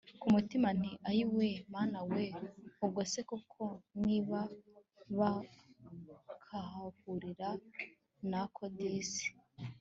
kumutima 0.21 0.69
nti 0.79 0.91
ayiweee 1.09 1.59
mana 1.75 1.99
we! 2.11 2.23
ubwo 2.83 3.01
se 3.11 3.19
koko 3.29 3.65
nibaza 4.01 4.75
bakahahurira 5.19 7.49
nako 8.31 8.63
disi 8.77 9.27